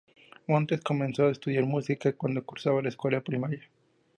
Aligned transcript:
Montes 0.47 0.81
comenzó 0.81 1.27
a 1.27 1.31
estudiar 1.31 1.63
música 1.65 2.11
cuando 2.13 2.43
cursaba 2.43 2.81
la 2.81 2.89
escuela 2.89 3.21
primaria. 3.21 3.69